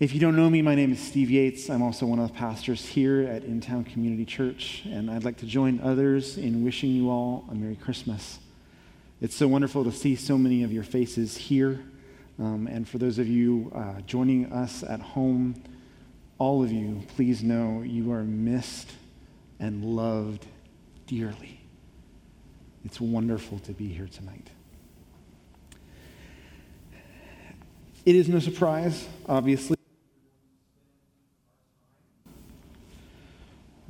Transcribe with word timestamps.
If 0.00 0.14
you 0.14 0.20
don't 0.20 0.34
know 0.34 0.48
me, 0.48 0.62
my 0.62 0.74
name 0.74 0.92
is 0.92 0.98
Steve 0.98 1.30
Yates. 1.30 1.68
I'm 1.68 1.82
also 1.82 2.06
one 2.06 2.18
of 2.18 2.28
the 2.28 2.32
pastors 2.32 2.86
here 2.86 3.20
at 3.20 3.44
In 3.44 3.60
Town 3.60 3.84
Community 3.84 4.24
Church, 4.24 4.80
and 4.86 5.10
I'd 5.10 5.24
like 5.24 5.36
to 5.36 5.46
join 5.46 5.78
others 5.80 6.38
in 6.38 6.64
wishing 6.64 6.88
you 6.88 7.10
all 7.10 7.44
a 7.50 7.54
Merry 7.54 7.76
Christmas. 7.76 8.38
It's 9.20 9.36
so 9.36 9.46
wonderful 9.46 9.84
to 9.84 9.92
see 9.92 10.16
so 10.16 10.38
many 10.38 10.62
of 10.62 10.72
your 10.72 10.84
faces 10.84 11.36
here, 11.36 11.84
um, 12.38 12.66
and 12.66 12.88
for 12.88 12.96
those 12.96 13.18
of 13.18 13.28
you 13.28 13.70
uh, 13.74 14.00
joining 14.06 14.50
us 14.50 14.82
at 14.82 15.00
home, 15.00 15.62
all 16.38 16.64
of 16.64 16.72
you, 16.72 17.02
please 17.14 17.42
know 17.42 17.82
you 17.82 18.10
are 18.10 18.24
missed 18.24 18.92
and 19.58 19.84
loved 19.84 20.46
dearly. 21.06 21.60
It's 22.86 23.02
wonderful 23.02 23.58
to 23.58 23.72
be 23.72 23.88
here 23.88 24.08
tonight. 24.10 24.48
It 28.06 28.16
is 28.16 28.30
no 28.30 28.38
surprise, 28.38 29.06
obviously 29.28 29.76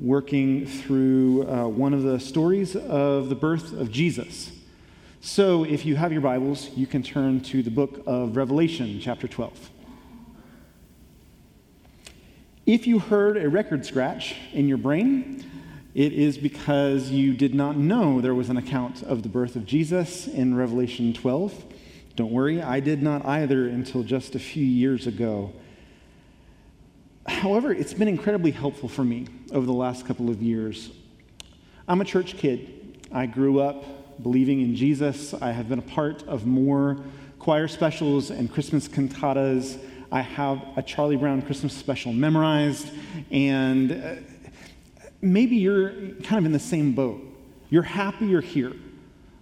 working 0.01 0.65
through 0.65 1.47
uh, 1.47 1.69
one 1.69 1.93
of 1.93 2.03
the 2.03 2.19
stories 2.19 2.75
of 2.75 3.29
the 3.29 3.35
birth 3.35 3.73
of 3.73 3.91
Jesus. 3.91 4.51
So, 5.21 5.65
if 5.65 5.85
you 5.85 5.97
have 5.97 6.11
your 6.11 6.23
Bibles, 6.23 6.71
you 6.75 6.87
can 6.87 7.03
turn 7.03 7.43
to 7.43 7.63
the 7.63 7.71
book 7.71 8.03
of 8.07 8.35
Revelation, 8.37 8.99
chapter 9.03 9.29
12. 9.29 9.71
If 12.65 12.87
you 12.87 12.99
heard 12.99 13.37
a 13.37 13.49
record 13.49 13.85
scratch 13.85 14.37
in 14.55 14.69
your 14.69 14.79
brain, 14.79 15.45
it 15.95 16.15
is 16.15 16.39
because 16.39 17.11
you 17.11 17.35
did 17.35 17.55
not 17.55 17.77
know 17.77 18.23
there 18.23 18.35
was 18.35 18.48
an 18.48 18.57
account 18.57 19.03
of 19.03 19.23
the 19.23 19.29
birth 19.29 19.57
of 19.57 19.67
Jesus 19.67 20.27
in 20.27 20.55
Revelation 20.55 21.12
12. 21.12 21.65
Don't 22.17 22.33
worry, 22.33 22.62
I 22.62 22.81
did 22.81 23.03
not 23.03 23.27
either 23.27 23.69
until 23.69 24.03
just 24.03 24.35
a 24.35 24.39
few 24.39 24.65
years 24.65 25.07
ago. 25.07 25.53
However, 27.27 27.73
it's 27.73 27.95
been 27.95 28.09
incredibly 28.09 28.51
helpful 28.51 28.88
for 28.88 29.05
me 29.05 29.27
over 29.52 29.66
the 29.66 29.73
last 29.73 30.06
couple 30.06 30.31
of 30.31 30.42
years. 30.42 30.91
I'm 31.86 32.00
a 32.00 32.05
church 32.05 32.36
kid. 32.36 32.98
I 33.12 33.27
grew 33.27 33.61
up 33.61 34.22
believing 34.22 34.61
in 34.61 34.75
Jesus. 34.75 35.34
I 35.34 35.53
have 35.53 35.69
been 35.69 35.78
a 35.78 35.83
part 35.83 36.22
of 36.25 36.47
more 36.47 36.98
choir 37.39 37.69
specials 37.69 38.30
and 38.30 38.50
Christmas 38.53 38.89
cantatas. 38.89 39.78
I 40.12 40.22
have 40.22 40.62
a 40.77 40.83
Charlie 40.83 41.17
Brown 41.17 41.42
Christmas 41.42 41.72
special 41.72 42.12
memorized. 42.12 42.91
And 43.30 43.92
uh, 43.92 44.14
maybe 45.20 45.56
you're 45.56 45.91
kind 46.23 46.39
of 46.39 46.47
in 46.47 46.52
the 46.52 46.58
same 46.58 46.92
boat. 46.92 47.23
You're 47.69 47.83
happy 47.83 48.27
you're 48.27 48.41
here, 48.41 48.73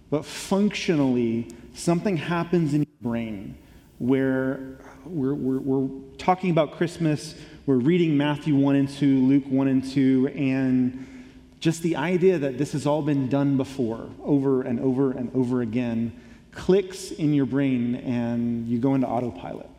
but 0.09 0.23
functionally, 0.23 1.47
something 1.73 2.17
happens 2.17 2.73
in 2.73 2.81
your 2.81 3.01
brain 3.01 3.57
where 3.97 4.79
we're, 5.05 5.33
we're, 5.33 5.59
we're 5.59 5.89
talking 6.17 6.51
about 6.51 6.73
Christmas, 6.73 7.35
we're 7.69 7.75
reading 7.75 8.17
Matthew 8.17 8.55
1 8.55 8.75
and 8.77 8.89
2, 8.89 9.27
Luke 9.27 9.43
1 9.47 9.67
and 9.67 9.87
2, 9.87 10.29
and 10.29 11.35
just 11.59 11.83
the 11.83 11.97
idea 11.97 12.39
that 12.39 12.57
this 12.57 12.71
has 12.71 12.87
all 12.87 13.03
been 13.03 13.29
done 13.29 13.57
before, 13.57 14.09
over 14.23 14.63
and 14.63 14.79
over 14.79 15.11
and 15.11 15.29
over 15.35 15.61
again, 15.61 16.19
clicks 16.51 17.11
in 17.11 17.31
your 17.31 17.45
brain 17.45 17.93
and 17.97 18.67
you 18.67 18.79
go 18.79 18.95
into 18.95 19.05
autopilot. 19.05 19.69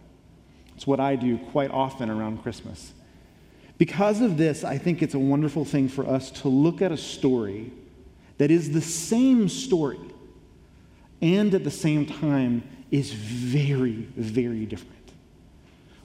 It's 0.77 0.87
what 0.87 1.01
I 1.01 1.17
do 1.17 1.37
quite 1.51 1.73
often 1.73 2.11
around 2.11 2.45
Christmas. 2.45 2.93
Because 3.77 4.21
of 4.21 4.37
this, 4.37 4.63
I 4.63 4.79
think 4.79 5.03
it's 5.03 5.15
a 5.15 5.19
wonderful 5.19 5.65
thing 5.65 5.89
for 5.89 6.07
us 6.07 6.31
to 6.43 6.49
look 6.49 6.81
at 6.83 6.93
a 6.93 6.97
story 6.97 7.73
that 8.39 8.53
is 8.53 8.71
the 8.71 8.81
same 8.81 9.49
story 9.49 9.99
and 11.21 11.53
at 11.55 11.65
the 11.65 11.73
same 11.73 12.07
time 12.07 12.63
is 12.93 13.11
very, 13.11 14.07
very 14.17 14.65
different. 14.65 15.00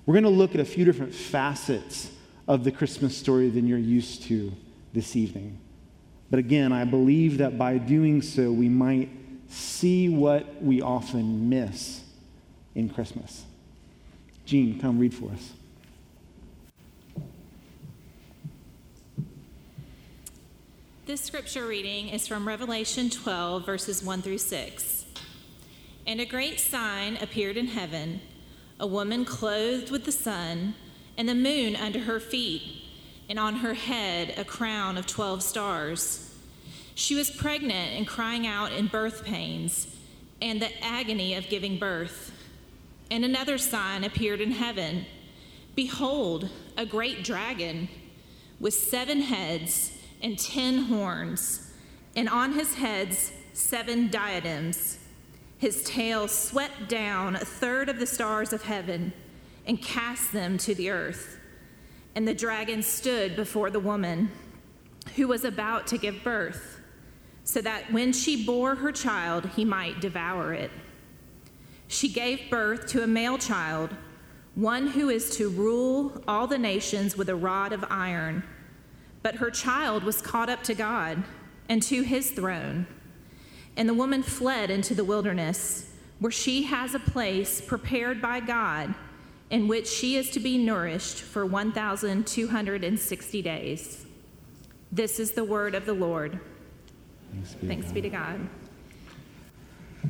We're 0.06 0.14
going 0.14 0.24
to 0.24 0.30
look 0.30 0.54
at 0.54 0.62
a 0.62 0.66
few 0.66 0.86
different 0.86 1.14
facets 1.16 2.12
of 2.48 2.64
the 2.64 2.72
Christmas 2.72 3.18
story 3.18 3.50
than 3.50 3.68
you're 3.68 3.78
used 3.78 4.24
to 4.24 4.54
this 4.94 5.16
evening. 5.16 5.58
But 6.30 6.40
again, 6.40 6.72
I 6.72 6.86
believe 6.86 7.40
that 7.40 7.58
by 7.58 7.80
doing 7.80 8.22
so, 8.22 8.52
we 8.52 8.70
might 8.70 9.10
see 9.50 10.10
what 10.10 10.62
we 10.62 10.82
often 10.82 11.50
miss 11.50 12.02
in 12.76 12.90
Christmas. 12.90 13.46
Gene, 14.46 14.80
come 14.80 15.00
read 15.00 15.14
for 15.14 15.32
us. 15.32 15.54
This 21.08 21.22
scripture 21.22 21.66
reading 21.66 22.10
is 22.10 22.28
from 22.28 22.48
Revelation 22.48 23.10
12, 23.10 23.66
verses 23.66 24.04
1 24.04 24.22
through 24.22 24.40
6. 24.40 25.06
And 26.06 26.20
a 26.20 26.26
great 26.26 26.60
sign 26.60 27.18
appeared 27.18 27.58
in 27.58 27.68
heaven 27.68 28.22
a 28.80 28.88
woman 28.88 29.26
clothed 29.26 29.90
with 29.90 30.06
the 30.06 30.12
sun, 30.12 30.76
and 31.18 31.30
the 31.30 31.36
moon 31.36 31.76
under 31.76 32.00
her 32.00 32.20
feet, 32.20 32.84
and 33.30 33.40
on 33.40 33.58
her 33.58 33.74
head 33.74 34.34
a 34.38 34.44
crown 34.44 34.98
of 34.98 35.08
12 35.08 35.42
stars. 35.42 36.34
She 36.94 37.16
was 37.16 37.30
pregnant 37.30 37.94
and 37.94 38.08
crying 38.08 38.46
out 38.46 38.72
in 38.72 38.88
birth 38.88 39.24
pains 39.24 39.96
and 40.42 40.62
the 40.62 40.84
agony 40.84 41.36
of 41.36 41.50
giving 41.50 41.78
birth. 41.78 42.32
And 43.10 43.24
another 43.24 43.58
sign 43.58 44.04
appeared 44.04 44.42
in 44.42 44.52
heaven 44.52 45.06
Behold, 45.76 46.50
a 46.78 46.86
great 46.86 47.24
dragon 47.26 47.90
with 48.62 48.74
seven 48.74 49.22
heads 49.22 49.92
and 50.24 50.40
ten 50.40 50.84
horns, 50.84 51.74
and 52.16 52.30
on 52.30 52.54
his 52.54 52.76
heads 52.76 53.34
seven 53.54 54.10
diadems 54.10 55.00
his 55.58 55.84
tail 55.84 56.28
swept 56.28 56.90
down 56.90 57.36
a 57.36 57.40
third 57.40 57.90
of 57.90 58.00
the 58.00 58.06
stars 58.06 58.54
of 58.54 58.64
heaven 58.64 59.14
and 59.66 59.82
cast 59.82 60.32
them 60.32 60.58
to 60.60 60.76
the 60.76 60.90
earth. 60.90 61.40
And 62.14 62.28
the 62.28 62.34
dragon 62.34 62.82
stood 62.84 63.36
before 63.36 63.70
the 63.70 63.80
woman 63.80 64.32
who 65.16 65.28
was 65.28 65.46
about 65.46 65.88
to 65.88 65.98
give 65.98 66.24
birth, 66.24 66.80
so 67.44 67.62
that 67.62 67.92
when 67.92 68.12
she 68.12 68.46
bore 68.46 68.76
her 68.76 68.92
child, 68.92 69.50
he 69.56 69.64
might 69.64 70.02
devour 70.02 70.54
it. 70.54 70.72
She 71.88 72.10
gave 72.10 72.50
birth 72.50 72.88
to 72.88 73.04
a 73.04 73.08
male 73.08 73.38
child, 73.38 73.96
one 74.56 74.88
who 74.88 75.10
is 75.10 75.38
to 75.38 75.50
rule 75.50 76.24
all 76.28 76.48
the 76.48 76.58
nations 76.58 77.16
with 77.16 77.30
a 77.30 77.36
rod 77.36 77.72
of 77.72 77.86
iron. 77.90 78.44
But 79.22 79.36
her 79.36 79.52
child 79.52 80.04
was 80.04 80.22
caught 80.22 80.50
up 80.50 80.64
to 80.64 80.74
God 80.74 81.24
and 81.70 81.82
to 81.84 82.02
his 82.02 82.32
throne. 82.32 82.88
And 83.78 83.90
the 83.90 83.94
woman 83.94 84.24
fled 84.24 84.70
into 84.70 84.96
the 84.96 85.04
wilderness, 85.04 85.92
where 86.20 86.32
she 86.32 86.64
has 86.64 86.96
a 86.96 87.00
place 87.00 87.60
prepared 87.62 88.22
by 88.22 88.40
God 88.40 88.96
in 89.50 89.68
which 89.68 89.88
she 89.88 90.16
is 90.16 90.30
to 90.32 90.40
be 90.40 90.58
nourished 90.58 91.22
for 91.22 91.46
1,260 91.46 93.42
days. 93.42 94.06
This 94.92 95.20
is 95.20 95.32
the 95.32 95.44
word 95.44 95.76
of 95.76 95.86
the 95.86 95.94
Lord. 95.94 96.40
Thanks 97.34 97.54
be, 97.54 97.68
Thanks 97.68 97.88
to, 97.88 97.94
be 97.94 98.02
to 98.02 98.10
God. 98.10 98.50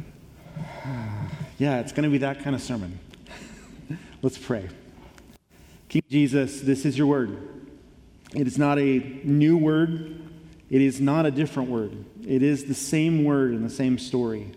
Yeah, 1.58 1.80
it's 1.80 1.94
going 1.94 2.04
to 2.04 2.10
be 2.10 2.18
that 2.18 2.44
kind 2.44 2.54
of 2.54 2.62
sermon. 2.62 3.00
Let's 4.22 4.38
pray. 4.38 4.68
King 5.88 6.04
Jesus, 6.10 6.60
this 6.60 6.84
is 6.84 6.98
your 6.98 7.08
word. 7.08 7.48
It 8.34 8.46
is 8.46 8.58
not 8.58 8.78
a 8.78 9.00
new 9.24 9.56
word, 9.56 10.22
it 10.70 10.82
is 10.82 11.00
not 11.00 11.26
a 11.26 11.32
different 11.32 11.70
word. 11.70 12.04
It 12.26 12.42
is 12.42 12.66
the 12.66 12.74
same 12.74 13.24
word 13.24 13.52
and 13.52 13.64
the 13.64 13.70
same 13.70 14.00
story, 14.00 14.52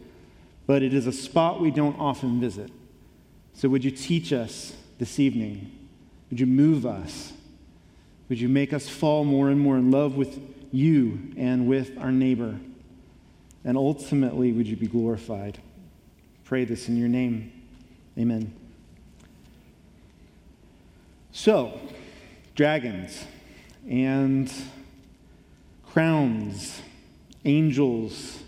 but 0.67 0.83
it 0.83 0.95
is 0.95 1.06
a 1.06 1.12
spot 1.12 1.61
we 1.61 1.71
don't 1.71 1.99
often 1.99 2.41
visit. 2.41 2.71
So, 3.53 3.69
would 3.69 3.84
you 3.84 3.91
teach 3.91 4.33
us 4.33 4.75
this 4.99 5.19
evening? 5.19 5.71
Would 6.31 6.41
you 6.41 6.47
move 6.47 6.87
us? 6.87 7.33
Would 8.29 8.41
you 8.41 8.49
make 8.49 8.73
us 8.73 8.89
fall 8.89 9.25
more 9.25 9.51
and 9.51 9.61
more 9.61 9.77
in 9.77 9.91
love 9.91 10.17
with 10.17 10.41
you 10.71 11.33
and 11.37 11.67
with 11.67 11.97
our 11.99 12.12
neighbor? 12.12 12.59
And 13.65 13.77
ultimately, 13.77 14.53
would 14.53 14.67
you 14.67 14.77
be 14.77 14.87
glorified? 14.87 15.59
Pray 16.45 16.65
this 16.65 16.89
in 16.89 16.97
your 16.97 17.09
name. 17.09 17.53
Amen. 18.19 18.53
So, 21.33 21.79
dragons 22.55 23.25
and 23.88 24.53
crowns 25.87 26.82
angels, 27.44 28.43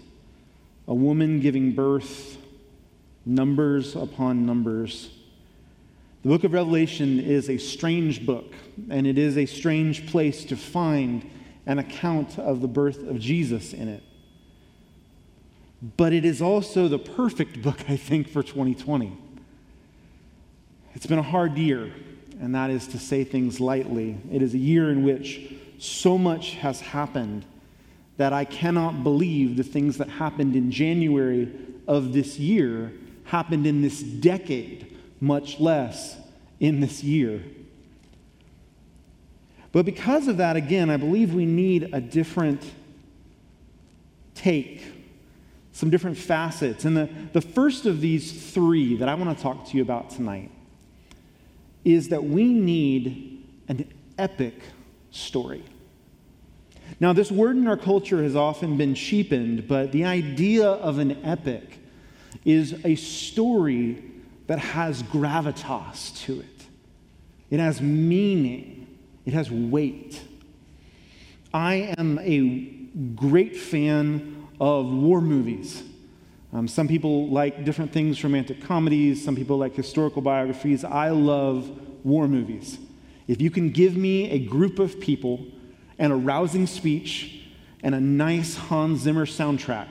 a 0.86 0.94
woman 0.94 1.40
giving 1.40 1.72
birth, 1.72 2.38
numbers 3.24 3.94
upon 3.96 4.46
numbers. 4.46 5.10
The 6.22 6.28
book 6.28 6.44
of 6.44 6.52
Revelation 6.52 7.18
is 7.18 7.48
a 7.48 7.58
strange 7.58 8.26
book, 8.26 8.52
and 8.90 9.06
it 9.06 9.16
is 9.16 9.38
a 9.38 9.46
strange 9.46 10.06
place 10.06 10.44
to 10.46 10.56
find 10.56 11.28
an 11.66 11.78
account 11.78 12.38
of 12.38 12.60
the 12.60 12.68
birth 12.68 13.06
of 13.08 13.18
Jesus 13.18 13.72
in 13.72 13.88
it. 13.88 14.02
But 15.96 16.12
it 16.12 16.24
is 16.24 16.42
also 16.42 16.88
the 16.88 16.98
perfect 16.98 17.62
book, 17.62 17.88
I 17.88 17.96
think, 17.96 18.28
for 18.28 18.42
2020. 18.42 19.16
It's 20.94 21.06
been 21.06 21.18
a 21.18 21.22
hard 21.22 21.56
year, 21.56 21.92
and 22.40 22.54
that 22.54 22.70
is 22.70 22.86
to 22.88 22.98
say 22.98 23.24
things 23.24 23.60
lightly. 23.60 24.18
It 24.30 24.42
is 24.42 24.52
a 24.52 24.58
year 24.58 24.90
in 24.90 25.04
which 25.04 25.54
so 25.78 26.18
much 26.18 26.54
has 26.56 26.80
happened 26.80 27.46
that 28.20 28.34
I 28.34 28.44
cannot 28.44 29.02
believe 29.02 29.56
the 29.56 29.62
things 29.62 29.96
that 29.96 30.10
happened 30.10 30.54
in 30.54 30.70
January 30.70 31.50
of 31.88 32.12
this 32.12 32.38
year 32.38 32.92
happened 33.24 33.66
in 33.66 33.80
this 33.80 34.02
decade, 34.02 34.94
much 35.22 35.58
less 35.58 36.18
in 36.60 36.80
this 36.80 37.02
year. 37.02 37.42
But 39.72 39.86
because 39.86 40.28
of 40.28 40.36
that, 40.36 40.54
again, 40.54 40.90
I 40.90 40.98
believe 40.98 41.32
we 41.32 41.46
need 41.46 41.94
a 41.94 42.00
different 42.02 42.62
take, 44.34 44.82
some 45.72 45.88
different 45.88 46.18
facets. 46.18 46.84
And 46.84 46.94
the, 46.94 47.08
the 47.32 47.40
first 47.40 47.86
of 47.86 48.02
these 48.02 48.52
three 48.52 48.96
that 48.96 49.08
I 49.08 49.14
want 49.14 49.34
to 49.34 49.42
talk 49.42 49.66
to 49.68 49.76
you 49.78 49.82
about 49.82 50.10
tonight 50.10 50.50
is 51.86 52.10
that 52.10 52.22
we 52.22 52.52
need 52.52 53.46
an 53.68 53.90
epic 54.18 54.60
story. 55.10 55.64
Now, 57.00 57.14
this 57.14 57.32
word 57.32 57.56
in 57.56 57.66
our 57.66 57.78
culture 57.78 58.22
has 58.22 58.36
often 58.36 58.76
been 58.76 58.94
cheapened, 58.94 59.66
but 59.66 59.90
the 59.90 60.04
idea 60.04 60.66
of 60.68 60.98
an 60.98 61.24
epic 61.24 61.78
is 62.44 62.84
a 62.84 62.94
story 62.94 64.04
that 64.46 64.58
has 64.58 65.02
gravitas 65.04 66.14
to 66.26 66.40
it. 66.40 66.46
It 67.50 67.58
has 67.58 67.80
meaning, 67.80 68.98
it 69.24 69.32
has 69.32 69.50
weight. 69.50 70.22
I 71.54 71.94
am 71.96 72.18
a 72.18 72.70
great 73.14 73.56
fan 73.56 74.46
of 74.60 74.92
war 74.92 75.22
movies. 75.22 75.82
Um, 76.52 76.68
some 76.68 76.86
people 76.86 77.28
like 77.28 77.64
different 77.64 77.92
things, 77.92 78.22
romantic 78.22 78.60
comedies, 78.62 79.24
some 79.24 79.36
people 79.36 79.56
like 79.56 79.74
historical 79.74 80.20
biographies. 80.20 80.84
I 80.84 81.10
love 81.10 81.70
war 82.04 82.28
movies. 82.28 82.78
If 83.26 83.40
you 83.40 83.50
can 83.50 83.70
give 83.70 83.96
me 83.96 84.30
a 84.30 84.38
group 84.38 84.78
of 84.78 85.00
people 85.00 85.46
and 86.00 86.12
a 86.12 86.16
rousing 86.16 86.66
speech 86.66 87.42
and 87.84 87.94
a 87.94 88.00
nice 88.00 88.56
Hans 88.56 89.02
Zimmer 89.02 89.26
soundtrack, 89.26 89.88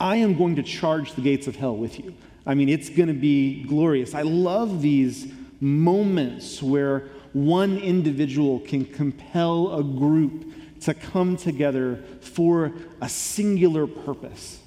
I 0.00 0.16
am 0.16 0.36
going 0.36 0.56
to 0.56 0.62
charge 0.64 1.12
the 1.12 1.20
gates 1.20 1.46
of 1.46 1.54
hell 1.54 1.76
with 1.76 2.00
you. 2.00 2.14
I 2.44 2.54
mean, 2.54 2.68
it's 2.68 2.88
going 2.88 3.06
to 3.08 3.14
be 3.14 3.62
glorious. 3.62 4.14
I 4.14 4.22
love 4.22 4.82
these 4.82 5.30
moments 5.60 6.60
where 6.60 7.10
one 7.34 7.78
individual 7.78 8.60
can 8.60 8.84
compel 8.84 9.78
a 9.78 9.84
group 9.84 10.52
to 10.80 10.94
come 10.94 11.36
together 11.36 12.02
for 12.20 12.72
a 13.00 13.08
singular 13.08 13.86
purpose. 13.86 14.58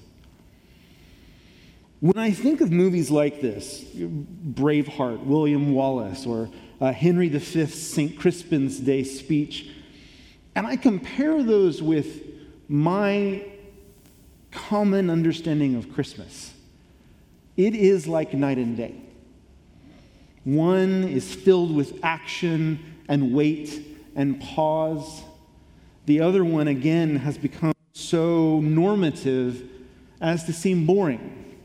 When 1.99 2.17
I 2.17 2.31
think 2.31 2.61
of 2.61 2.71
movies 2.71 3.09
like 3.09 3.41
this, 3.41 3.83
Braveheart, 3.83 5.25
William 5.25 5.73
Wallace, 5.73 6.25
or 6.25 6.49
uh, 6.79 6.91
Henry 6.93 7.27
V's 7.27 7.73
St. 7.73 8.17
Crispin's 8.17 8.79
Day 8.79 9.03
speech, 9.03 9.71
and 10.55 10.65
I 10.65 10.77
compare 10.77 11.43
those 11.43 11.81
with 11.81 12.23
my 12.67 13.45
common 14.51 15.09
understanding 15.09 15.75
of 15.75 15.93
Christmas, 15.93 16.53
it 17.57 17.75
is 17.75 18.07
like 18.07 18.33
night 18.33 18.57
and 18.57 18.75
day. 18.75 18.95
One 20.45 21.03
is 21.03 21.33
filled 21.33 21.75
with 21.75 21.99
action 22.03 22.79
and 23.07 23.33
wait 23.33 23.85
and 24.15 24.39
pause. 24.39 25.23
The 26.05 26.21
other 26.21 26.45
one, 26.45 26.67
again, 26.67 27.17
has 27.17 27.37
become 27.37 27.73
so 27.93 28.59
normative 28.61 29.69
as 30.21 30.43
to 30.45 30.53
seem 30.53 30.85
boring. 30.85 31.55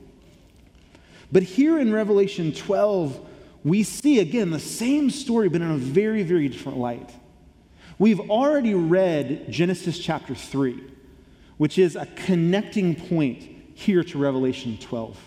But 1.30 1.42
here 1.42 1.78
in 1.78 1.92
Revelation 1.92 2.52
12, 2.52 3.28
we 3.62 3.82
see 3.82 4.18
again 4.18 4.50
the 4.50 4.58
same 4.58 5.10
story, 5.10 5.48
but 5.48 5.60
in 5.60 5.70
a 5.70 5.76
very, 5.76 6.22
very 6.22 6.48
different 6.48 6.78
light. 6.78 7.10
We've 8.00 8.30
already 8.30 8.72
read 8.72 9.52
Genesis 9.52 9.98
chapter 9.98 10.34
3, 10.34 10.82
which 11.58 11.76
is 11.76 11.96
a 11.96 12.06
connecting 12.06 12.94
point 12.94 13.46
here 13.74 14.02
to 14.02 14.16
Revelation 14.16 14.78
12. 14.80 15.18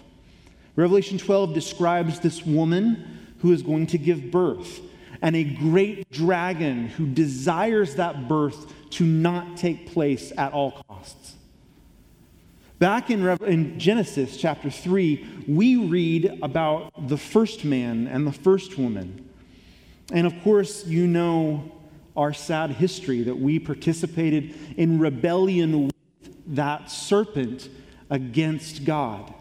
Revelation 0.76 1.20
12 1.20 1.54
describes 1.54 2.20
this 2.20 2.44
woman 2.44 3.36
who 3.42 3.52
is 3.52 3.62
going 3.62 3.86
to 3.86 4.00
give 4.00 4.32
birth 4.32 4.82
and 5.22 5.36
a 5.36 5.44
great 5.44 6.10
dragon 6.10 6.88
who 6.88 7.06
desires 7.06 7.94
that 7.98 8.28
birth 8.28 8.74
to 8.90 9.06
not 9.06 9.56
take 9.56 9.92
place 9.94 10.34
at 10.36 10.52
all 10.52 10.84
costs. 10.90 11.36
Back 12.80 13.12
in, 13.12 13.24
in, 13.44 13.78
Genesis 13.78 14.36
chapter 14.36 14.72
3, 14.72 15.44
we 15.48 15.76
read 15.76 16.40
about 16.42 17.08
the 17.08 17.18
first 17.18 17.66
man 17.66 18.08
and 18.08 18.26
the 18.26 18.32
first 18.32 18.80
woman. 18.80 19.30
And 20.12 20.26
of 20.26 20.34
course, 20.42 20.88
you 20.88 21.06
know 21.06 21.72
our 22.16 22.34
sad 22.34 22.72
history 22.72 23.24
that 23.24 23.38
we 23.38 23.60
participated 23.60 24.54
in 24.78 25.00
rebellion 25.00 25.86
with 25.86 26.56
that 26.56 26.92
serpent 26.92 27.70
against 28.10 28.86
God. 28.86 29.34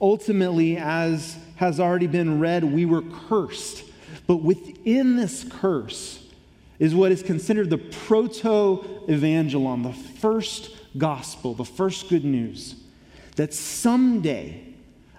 Ultimately, 0.00 0.76
as 0.76 1.36
has 1.56 1.78
already 1.78 2.06
been 2.06 2.40
read, 2.40 2.64
we 2.64 2.86
were 2.86 3.02
cursed. 3.02 3.84
But 4.26 4.36
within 4.36 5.16
this 5.16 5.44
curse, 5.44 6.20
is 6.80 6.94
what 6.94 7.12
is 7.12 7.22
considered 7.22 7.70
the 7.70 7.78
proto 7.78 8.82
evangelon, 9.06 9.82
the 9.84 9.92
first 9.92 10.70
gospel, 10.96 11.54
the 11.54 11.64
first 11.64 12.08
good 12.08 12.24
news 12.24 12.74
that 13.36 13.54
someday 13.54 14.64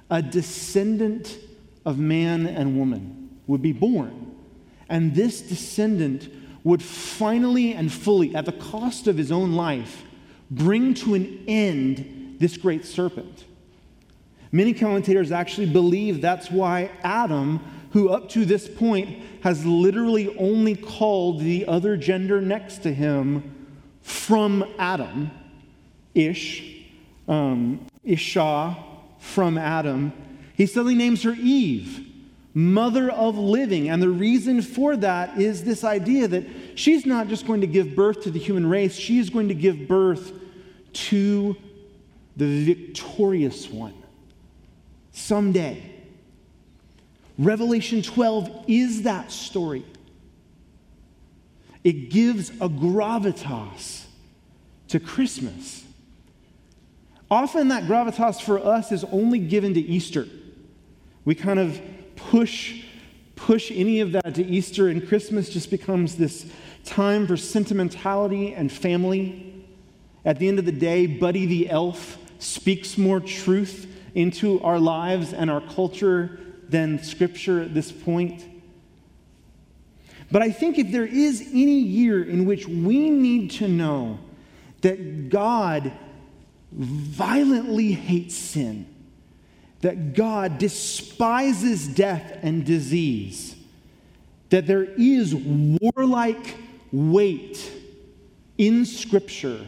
a 0.09 0.21
descendant 0.21 1.37
of 1.85 1.97
man 1.97 2.45
and 2.45 2.77
woman 2.77 3.29
would 3.47 3.61
be 3.61 3.71
born. 3.71 4.30
And 4.91 5.15
this 5.15 5.41
descendant 5.41 6.29
would 6.63 6.83
finally 6.83 7.73
and 7.73 7.91
fully, 7.91 8.35
at 8.35 8.45
the 8.45 8.51
cost 8.51 9.07
of 9.07 9.17
his 9.17 9.31
own 9.31 9.53
life, 9.53 10.03
bring 10.51 10.93
to 10.95 11.15
an 11.15 11.43
end 11.47 12.35
this 12.39 12.57
great 12.57 12.85
serpent. 12.85 13.45
Many 14.51 14.73
commentators 14.73 15.31
actually 15.31 15.67
believe 15.67 16.21
that's 16.21 16.51
why 16.51 16.91
Adam 17.03 17.61
who 17.91 18.09
up 18.09 18.29
to 18.29 18.45
this 18.45 18.67
point 18.67 19.23
has 19.41 19.65
literally 19.65 20.35
only 20.37 20.75
called 20.75 21.39
the 21.39 21.65
other 21.65 21.97
gender 21.97 22.41
next 22.41 22.79
to 22.79 22.93
him 22.93 23.55
from 24.01 24.63
Adam, 24.77 25.31
Ish, 26.15 26.85
um, 27.27 27.85
Isha, 28.03 28.77
from 29.19 29.57
Adam. 29.57 30.13
He 30.55 30.65
suddenly 30.65 30.95
names 30.95 31.23
her 31.23 31.33
Eve, 31.33 32.10
mother 32.53 33.09
of 33.09 33.37
living. 33.37 33.89
And 33.89 34.01
the 34.01 34.09
reason 34.09 34.61
for 34.61 34.95
that 34.97 35.39
is 35.39 35.63
this 35.63 35.83
idea 35.83 36.27
that 36.27 36.45
she's 36.75 37.05
not 37.05 37.27
just 37.27 37.47
going 37.47 37.61
to 37.61 37.67
give 37.67 37.95
birth 37.95 38.23
to 38.23 38.31
the 38.31 38.39
human 38.39 38.67
race, 38.67 38.95
she 38.95 39.19
is 39.19 39.29
going 39.29 39.47
to 39.47 39.53
give 39.53 39.87
birth 39.87 40.33
to 40.93 41.55
the 42.35 42.65
victorious 42.65 43.69
one 43.69 43.93
someday. 45.11 45.81
Revelation 47.37 48.01
12 48.01 48.65
is 48.67 49.03
that 49.03 49.31
story. 49.31 49.85
It 51.83 52.09
gives 52.09 52.49
a 52.51 52.69
gravitas 52.69 54.05
to 54.89 54.99
Christmas. 54.99 55.83
Often 57.29 57.69
that 57.69 57.85
gravitas 57.85 58.41
for 58.41 58.59
us 58.59 58.91
is 58.91 59.03
only 59.05 59.39
given 59.39 59.73
to 59.73 59.79
Easter. 59.79 60.27
We 61.25 61.33
kind 61.33 61.59
of 61.59 61.81
push 62.31 62.81
push 63.35 63.71
any 63.71 63.99
of 63.99 64.13
that 64.13 64.35
to 64.35 64.45
Easter 64.45 64.87
and 64.87 65.05
Christmas 65.05 65.49
just 65.49 65.69
becomes 65.69 66.15
this 66.15 66.45
time 66.85 67.27
for 67.27 67.35
sentimentality 67.35 68.53
and 68.53 68.71
family. 68.71 69.65
At 70.23 70.39
the 70.39 70.47
end 70.47 70.57
of 70.57 70.65
the 70.65 70.71
day, 70.71 71.07
Buddy 71.07 71.45
the 71.45 71.69
elf 71.69 72.17
speaks 72.39 72.97
more 72.97 73.19
truth 73.19 73.85
into 74.15 74.61
our 74.61 74.79
lives 74.79 75.33
and 75.33 75.51
our 75.51 75.59
culture 75.59 76.39
than 76.69 77.03
Scripture 77.03 77.59
at 77.59 77.73
this 77.73 77.91
point. 77.91 78.45
But 80.31 80.41
I 80.41 80.51
think 80.51 80.79
if 80.79 80.89
there 80.91 81.05
is 81.05 81.41
any 81.41 81.79
year 81.79 82.23
in 82.23 82.45
which 82.45 82.65
we 82.65 83.09
need 83.09 83.51
to 83.51 83.67
know 83.67 84.19
that 84.81 85.29
God 85.29 85.91
violently 86.71 87.91
hates 87.91 88.35
sin, 88.35 88.90
that 89.81 90.13
God 90.13 90.57
despises 90.57 91.87
death 91.87 92.37
and 92.41 92.63
disease, 92.63 93.55
that 94.49 94.67
there 94.67 94.83
is 94.83 95.33
warlike 95.33 96.55
weight 96.91 97.71
in 98.57 98.85
Scripture, 98.85 99.67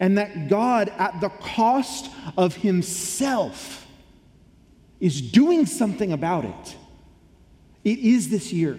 and 0.00 0.18
that 0.18 0.48
God, 0.48 0.88
at 0.96 1.20
the 1.20 1.30
cost 1.30 2.10
of 2.36 2.56
Himself, 2.56 3.86
is 5.00 5.20
doing 5.20 5.66
something 5.66 6.12
about 6.12 6.44
it. 6.44 6.76
It 7.84 7.98
is 7.98 8.30
this 8.30 8.52
year. 8.52 8.78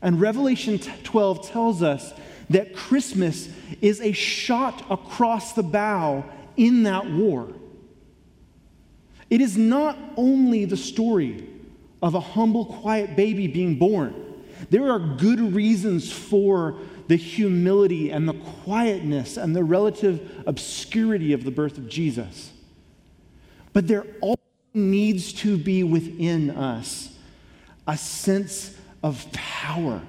And 0.00 0.20
Revelation 0.20 0.78
12 0.78 1.48
tells 1.50 1.82
us 1.82 2.12
that 2.50 2.74
Christmas 2.74 3.48
is 3.80 4.00
a 4.00 4.12
shot 4.12 4.84
across 4.90 5.54
the 5.54 5.62
bow 5.62 6.24
in 6.56 6.82
that 6.84 7.10
war. 7.10 7.48
It 9.30 9.40
is 9.40 9.56
not 9.56 9.98
only 10.16 10.64
the 10.64 10.76
story 10.76 11.48
of 12.02 12.14
a 12.14 12.20
humble, 12.20 12.66
quiet 12.66 13.16
baby 13.16 13.46
being 13.46 13.78
born. 13.78 14.14
There 14.70 14.90
are 14.90 14.98
good 14.98 15.40
reasons 15.40 16.12
for 16.12 16.76
the 17.08 17.16
humility 17.16 18.10
and 18.10 18.28
the 18.28 18.34
quietness 18.34 19.36
and 19.36 19.54
the 19.54 19.64
relative 19.64 20.42
obscurity 20.46 21.32
of 21.32 21.44
the 21.44 21.50
birth 21.50 21.78
of 21.78 21.88
Jesus. 21.88 22.52
But 23.72 23.88
there 23.88 24.06
also 24.20 24.40
needs 24.72 25.32
to 25.34 25.56
be 25.56 25.82
within 25.82 26.50
us 26.50 27.16
a 27.86 27.96
sense 27.96 28.76
of 29.02 29.30
power, 29.32 30.02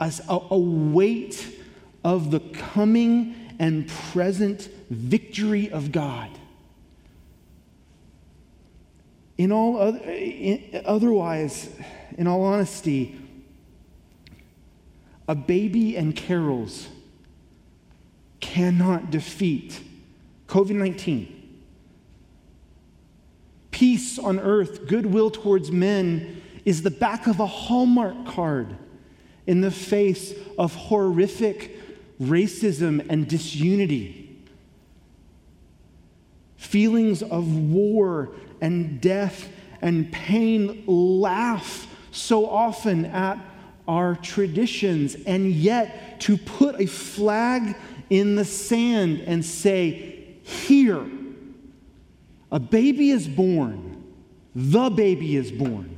a, 0.00 0.12
a 0.28 0.58
weight 0.58 1.58
of 2.04 2.30
the 2.30 2.40
coming 2.40 3.34
and 3.58 3.88
present 3.88 4.68
victory 4.90 5.70
of 5.70 5.92
God. 5.92 6.30
In 9.42 9.50
all 9.50 9.76
other, 9.76 9.98
in, 9.98 10.82
otherwise, 10.84 11.68
in 12.16 12.28
all 12.28 12.44
honesty, 12.44 13.18
a 15.26 15.34
baby 15.34 15.96
and 15.96 16.14
carols 16.14 16.86
cannot 18.38 19.10
defeat 19.10 19.82
COVID 20.46 20.76
19. 20.76 21.60
Peace 23.72 24.16
on 24.16 24.38
earth, 24.38 24.86
goodwill 24.86 25.28
towards 25.28 25.72
men 25.72 26.40
is 26.64 26.82
the 26.82 26.92
back 26.92 27.26
of 27.26 27.40
a 27.40 27.46
Hallmark 27.46 28.24
card 28.24 28.76
in 29.48 29.60
the 29.60 29.72
face 29.72 30.34
of 30.56 30.72
horrific 30.76 31.80
racism 32.20 33.04
and 33.10 33.26
disunity. 33.26 34.40
Feelings 36.58 37.24
of 37.24 37.56
war 37.56 38.30
and 38.62 39.00
death 39.00 39.50
and 39.82 40.10
pain 40.12 40.84
laugh 40.86 41.86
so 42.12 42.48
often 42.48 43.04
at 43.06 43.38
our 43.88 44.14
traditions, 44.14 45.16
and 45.26 45.50
yet 45.50 46.20
to 46.20 46.38
put 46.38 46.80
a 46.80 46.86
flag 46.86 47.76
in 48.08 48.36
the 48.36 48.44
sand 48.44 49.20
and 49.26 49.44
say, 49.44 50.36
Here, 50.44 51.04
a 52.52 52.60
baby 52.60 53.10
is 53.10 53.26
born, 53.26 54.04
the 54.54 54.88
baby 54.88 55.36
is 55.36 55.50
born. 55.50 55.88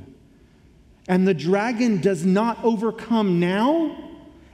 And 1.07 1.27
the 1.27 1.35
dragon 1.35 2.01
does 2.01 2.25
not 2.25 2.63
overcome 2.63 3.39
now, 3.39 3.95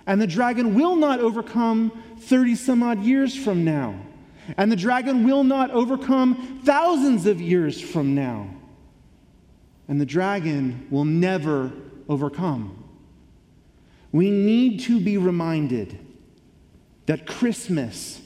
and 0.06 0.22
the 0.22 0.28
dragon 0.28 0.76
will 0.76 0.98
not 0.98 1.22
overcome 1.22 1.94
30 2.20 2.56
some 2.56 2.84
odd 2.84 3.02
years 3.02 3.34
from 3.34 3.64
now. 3.64 3.96
And 4.58 4.72
the 4.72 4.76
dragon 4.76 5.26
will 5.26 5.44
not 5.44 5.72
overcome 5.72 6.62
thousands 6.64 7.26
of 7.26 7.40
years 7.42 7.80
from 7.80 8.16
now. 8.16 8.50
And 9.88 10.00
the 10.00 10.06
dragon 10.06 10.88
will 10.90 11.06
never 11.06 11.72
overcome. 12.08 12.84
We 14.12 14.30
need 14.30 14.82
to 14.82 15.00
be 15.00 15.18
reminded 15.18 15.98
that 17.06 17.26
Christmas 17.26 18.22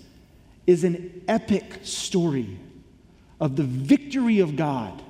is 0.68 0.84
an 0.84 1.24
epic 1.28 1.80
story 1.84 2.60
of 3.40 3.56
the 3.56 3.64
victory 3.64 4.40
of 4.40 4.56
God 4.56 5.02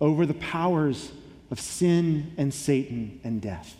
over 0.00 0.24
the 0.24 0.34
powers 0.34 1.12
of 1.50 1.60
sin 1.60 2.32
and 2.36 2.52
Satan 2.54 3.20
and 3.24 3.42
death. 3.42 3.76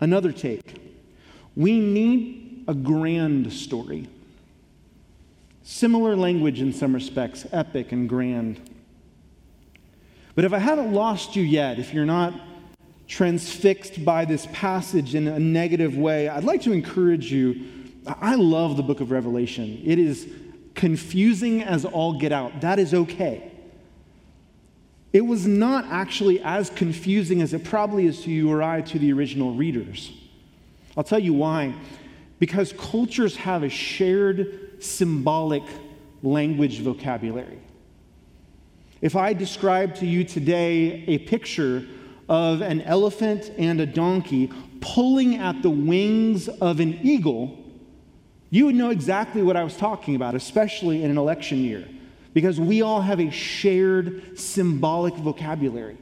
Another 0.00 0.32
take 0.32 0.80
we 1.56 1.80
need 1.80 2.47
a 2.68 2.74
grand 2.74 3.50
story. 3.52 4.06
Similar 5.64 6.14
language 6.14 6.60
in 6.60 6.72
some 6.72 6.94
respects, 6.94 7.46
epic 7.50 7.90
and 7.92 8.08
grand. 8.08 8.60
But 10.34 10.44
if 10.44 10.52
I 10.52 10.58
haven't 10.58 10.92
lost 10.92 11.34
you 11.34 11.42
yet, 11.42 11.78
if 11.78 11.92
you're 11.92 12.06
not 12.06 12.32
transfixed 13.08 14.04
by 14.04 14.26
this 14.26 14.46
passage 14.52 15.14
in 15.14 15.26
a 15.26 15.38
negative 15.38 15.96
way, 15.96 16.28
I'd 16.28 16.44
like 16.44 16.62
to 16.62 16.72
encourage 16.72 17.32
you. 17.32 17.66
I 18.06 18.34
love 18.34 18.76
the 18.76 18.82
book 18.82 19.00
of 19.00 19.10
Revelation. 19.10 19.82
It 19.84 19.98
is 19.98 20.28
confusing 20.74 21.62
as 21.62 21.84
all 21.84 22.18
get 22.18 22.32
out. 22.32 22.60
That 22.60 22.78
is 22.78 22.92
okay. 22.94 23.50
It 25.12 25.22
was 25.22 25.46
not 25.46 25.86
actually 25.86 26.40
as 26.42 26.68
confusing 26.70 27.40
as 27.40 27.54
it 27.54 27.64
probably 27.64 28.06
is 28.06 28.22
to 28.22 28.30
you 28.30 28.52
or 28.52 28.62
I 28.62 28.82
to 28.82 28.98
the 28.98 29.12
original 29.12 29.54
readers. 29.54 30.12
I'll 30.96 31.04
tell 31.04 31.18
you 31.18 31.32
why. 31.32 31.74
Because 32.38 32.72
cultures 32.72 33.36
have 33.36 33.62
a 33.62 33.68
shared 33.68 34.82
symbolic 34.82 35.64
language 36.22 36.80
vocabulary. 36.80 37.58
If 39.00 39.16
I 39.16 39.32
describe 39.32 39.94
to 39.96 40.06
you 40.06 40.24
today 40.24 41.04
a 41.06 41.18
picture 41.18 41.86
of 42.28 42.60
an 42.60 42.82
elephant 42.82 43.52
and 43.56 43.80
a 43.80 43.86
donkey 43.86 44.50
pulling 44.80 45.36
at 45.36 45.62
the 45.62 45.70
wings 45.70 46.48
of 46.48 46.80
an 46.80 47.00
eagle, 47.02 47.56
you 48.50 48.66
would 48.66 48.74
know 48.74 48.90
exactly 48.90 49.42
what 49.42 49.56
I 49.56 49.64
was 49.64 49.76
talking 49.76 50.14
about, 50.14 50.34
especially 50.34 51.02
in 51.02 51.10
an 51.10 51.18
election 51.18 51.58
year, 51.58 51.86
because 52.34 52.60
we 52.60 52.82
all 52.82 53.00
have 53.00 53.20
a 53.20 53.30
shared 53.30 54.38
symbolic 54.38 55.14
vocabulary. 55.14 55.98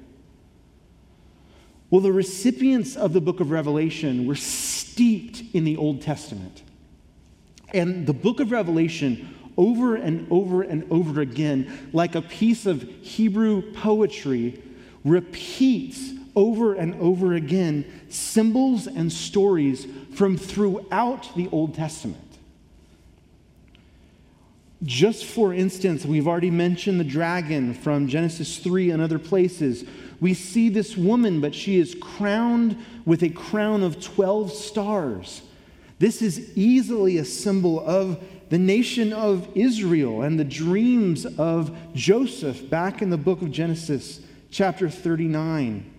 Well, 1.91 2.01
the 2.01 2.13
recipients 2.13 2.97
of 2.97 3.13
the 3.13 3.21
book 3.21 3.41
of 3.41 3.51
Revelation 3.51 4.27
were 4.27 4.35
steeped 4.97 5.43
in 5.55 5.65
the 5.65 5.77
Old 5.77 6.01
Testament. 6.01 6.63
And 7.75 8.07
the 8.07 8.15
book 8.15 8.41
of 8.41 8.51
Revelation, 8.51 9.29
over 9.59 9.95
and 9.95 10.27
over 10.31 10.63
and 10.63 10.91
over 10.91 11.21
again, 11.21 11.91
like 11.93 12.15
a 12.15 12.23
piece 12.23 12.65
of 12.65 12.81
Hebrew 13.03 13.75
poetry, 13.75 14.63
repeats 15.05 16.13
over 16.35 16.73
and 16.73 16.95
over 16.95 17.35
again 17.35 17.85
symbols 18.09 18.87
and 18.87 19.13
stories 19.13 19.87
from 20.15 20.39
throughout 20.39 21.29
the 21.37 21.51
Old 21.53 21.75
Testament. 21.75 22.39
Just 24.83 25.27
for 25.27 25.53
instance, 25.53 26.07
we've 26.07 26.27
already 26.27 26.51
mentioned 26.51 26.99
the 26.99 27.05
dragon 27.05 27.75
from 27.75 28.09
Genesis 28.09 28.57
3 28.57 28.93
and 28.93 29.03
other 29.03 29.19
places. 29.19 29.85
We 30.23 30.33
see 30.33 30.71
this 30.71 30.97
woman, 30.97 31.43
but 31.43 31.55
she 31.55 31.79
is 31.79 31.95
crowned 32.01 32.79
with 33.07 33.23
a 33.23 33.31
crown 33.31 33.83
of 33.83 34.03
12 34.03 34.53
stars. 34.53 35.41
This 35.99 36.21
is 36.21 36.55
easily 36.57 37.17
a 37.17 37.25
symbol 37.25 37.81
of 37.87 38.23
the 38.51 38.59
nation 38.59 39.13
of 39.13 39.49
Israel 39.55 40.23
and 40.23 40.39
the 40.39 40.45
dreams 40.45 41.25
of 41.25 41.75
Joseph 41.95 42.69
back 42.69 43.01
in 43.01 43.09
the 43.09 43.17
book 43.17 43.41
of 43.41 43.51
Genesis, 43.51 44.21
chapter 44.51 44.91
39. 44.91 45.93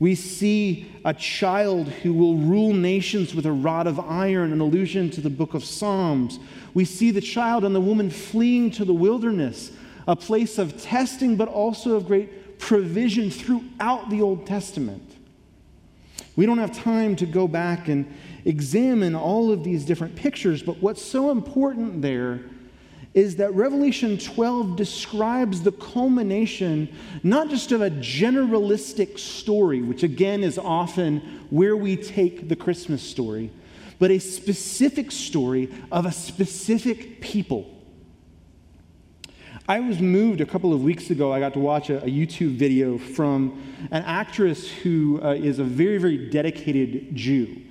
We 0.00 0.16
see 0.16 0.90
a 1.04 1.14
child 1.14 1.86
who 1.86 2.12
will 2.12 2.36
rule 2.36 2.72
nations 2.72 3.34
with 3.34 3.46
a 3.46 3.52
rod 3.52 3.86
of 3.86 4.00
iron, 4.00 4.52
an 4.52 4.60
allusion 4.60 5.10
to 5.10 5.20
the 5.20 5.30
book 5.30 5.54
of 5.54 5.64
Psalms. 5.64 6.40
We 6.74 6.84
see 6.84 7.12
the 7.12 7.20
child 7.20 7.64
and 7.64 7.74
the 7.74 7.80
woman 7.80 8.10
fleeing 8.10 8.72
to 8.72 8.84
the 8.84 8.92
wilderness, 8.92 9.70
a 10.08 10.16
place 10.16 10.58
of 10.58 10.82
testing, 10.82 11.36
but 11.36 11.46
also 11.46 11.94
of 11.94 12.08
great 12.08 12.58
provision 12.58 13.30
throughout 13.30 14.10
the 14.10 14.20
Old 14.22 14.46
Testament. 14.46 15.11
We 16.34 16.46
don't 16.46 16.58
have 16.58 16.72
time 16.72 17.16
to 17.16 17.26
go 17.26 17.46
back 17.46 17.88
and 17.88 18.12
examine 18.44 19.14
all 19.14 19.52
of 19.52 19.64
these 19.64 19.84
different 19.84 20.16
pictures, 20.16 20.62
but 20.62 20.82
what's 20.82 21.02
so 21.02 21.30
important 21.30 22.02
there 22.02 22.40
is 23.14 23.36
that 23.36 23.52
Revelation 23.52 24.16
12 24.16 24.74
describes 24.74 25.62
the 25.62 25.72
culmination 25.72 26.88
not 27.22 27.50
just 27.50 27.70
of 27.72 27.82
a 27.82 27.90
generalistic 27.90 29.18
story, 29.18 29.82
which 29.82 30.02
again 30.02 30.42
is 30.42 30.56
often 30.56 31.18
where 31.50 31.76
we 31.76 31.96
take 31.96 32.48
the 32.48 32.56
Christmas 32.56 33.02
story, 33.02 33.50
but 33.98 34.10
a 34.10 34.18
specific 34.18 35.10
story 35.10 35.68
of 35.90 36.06
a 36.06 36.12
specific 36.12 37.20
people. 37.20 37.71
I 39.68 39.78
was 39.78 40.00
moved 40.00 40.40
a 40.40 40.46
couple 40.46 40.72
of 40.72 40.82
weeks 40.82 41.10
ago. 41.10 41.32
I 41.32 41.38
got 41.38 41.52
to 41.52 41.60
watch 41.60 41.88
a, 41.88 42.02
a 42.02 42.08
YouTube 42.08 42.56
video 42.56 42.98
from 42.98 43.62
an 43.92 44.02
actress 44.02 44.68
who 44.68 45.20
uh, 45.22 45.34
is 45.34 45.60
a 45.60 45.64
very, 45.64 45.98
very 45.98 46.30
dedicated 46.30 47.14
Jew. 47.14 47.62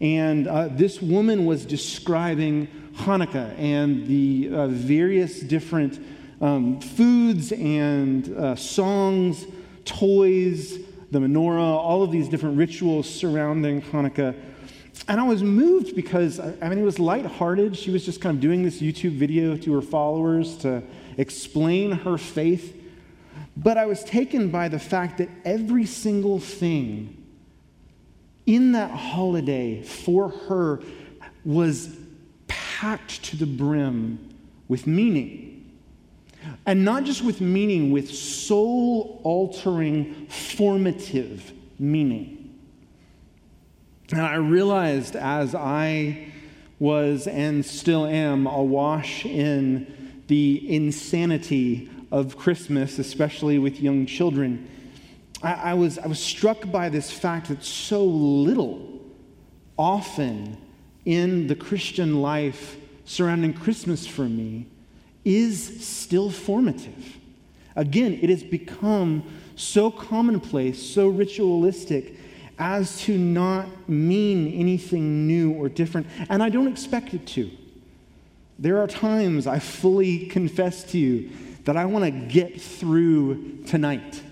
And 0.00 0.48
uh, 0.48 0.68
this 0.68 1.00
woman 1.00 1.46
was 1.46 1.64
describing 1.64 2.66
Hanukkah 2.96 3.56
and 3.60 4.08
the 4.08 4.50
uh, 4.52 4.66
various 4.66 5.38
different 5.38 6.04
um, 6.40 6.80
foods 6.80 7.52
and 7.52 8.36
uh, 8.36 8.56
songs, 8.56 9.46
toys, 9.84 10.78
the 11.12 11.20
menorah, 11.20 11.60
all 11.60 12.02
of 12.02 12.10
these 12.10 12.28
different 12.28 12.58
rituals 12.58 13.08
surrounding 13.08 13.82
Hanukkah. 13.82 14.34
And 15.08 15.20
I 15.20 15.24
was 15.24 15.42
moved 15.42 15.94
because, 15.94 16.40
I 16.40 16.68
mean, 16.68 16.78
it 16.78 16.84
was 16.84 16.98
lighthearted. 16.98 17.76
She 17.76 17.90
was 17.90 18.04
just 18.04 18.20
kind 18.20 18.34
of 18.34 18.40
doing 18.40 18.62
this 18.62 18.80
YouTube 18.80 19.16
video 19.16 19.56
to 19.56 19.72
her 19.74 19.82
followers 19.82 20.56
to 20.58 20.82
explain 21.16 21.92
her 21.92 22.18
faith. 22.18 22.74
But 23.56 23.78
I 23.78 23.86
was 23.86 24.02
taken 24.04 24.50
by 24.50 24.68
the 24.68 24.78
fact 24.78 25.18
that 25.18 25.28
every 25.44 25.86
single 25.86 26.40
thing 26.40 27.24
in 28.46 28.72
that 28.72 28.90
holiday 28.90 29.82
for 29.82 30.28
her 30.28 30.80
was 31.44 31.96
packed 32.48 33.22
to 33.24 33.36
the 33.36 33.46
brim 33.46 34.34
with 34.68 34.86
meaning. 34.86 35.52
And 36.64 36.84
not 36.84 37.04
just 37.04 37.24
with 37.24 37.40
meaning, 37.40 37.90
with 37.90 38.12
soul 38.12 39.20
altering, 39.24 40.26
formative 40.26 41.52
meaning. 41.78 42.45
And 44.12 44.20
I 44.20 44.36
realized 44.36 45.16
as 45.16 45.54
I 45.54 46.28
was 46.78 47.26
and 47.26 47.64
still 47.64 48.06
am 48.06 48.46
awash 48.46 49.24
in 49.26 50.22
the 50.28 50.74
insanity 50.74 51.90
of 52.12 52.36
Christmas, 52.36 52.98
especially 52.98 53.58
with 53.58 53.80
young 53.80 54.06
children, 54.06 54.68
I, 55.42 55.52
I, 55.52 55.74
was, 55.74 55.98
I 55.98 56.06
was 56.06 56.20
struck 56.20 56.70
by 56.70 56.88
this 56.88 57.10
fact 57.10 57.48
that 57.48 57.64
so 57.64 58.04
little 58.04 59.00
often 59.78 60.56
in 61.04 61.46
the 61.46 61.54
Christian 61.54 62.22
life 62.22 62.76
surrounding 63.04 63.52
Christmas 63.52 64.06
for 64.06 64.24
me 64.24 64.66
is 65.24 65.86
still 65.86 66.30
formative. 66.30 67.18
Again, 67.74 68.18
it 68.22 68.30
has 68.30 68.42
become 68.42 69.22
so 69.56 69.90
commonplace, 69.90 70.82
so 70.82 71.08
ritualistic, 71.08 72.16
as 72.58 73.00
to 73.02 73.16
not 73.18 73.88
mean 73.88 74.52
anything 74.54 75.26
new 75.26 75.52
or 75.52 75.68
different. 75.68 76.06
And 76.28 76.42
I 76.42 76.48
don't 76.48 76.68
expect 76.68 77.14
it 77.14 77.26
to. 77.28 77.50
There 78.58 78.80
are 78.80 78.86
times 78.86 79.46
I 79.46 79.58
fully 79.58 80.26
confess 80.26 80.84
to 80.92 80.98
you 80.98 81.30
that 81.64 81.76
I 81.76 81.84
want 81.84 82.04
to 82.04 82.10
get 82.10 82.60
through 82.60 83.64
tonight. 83.66 84.22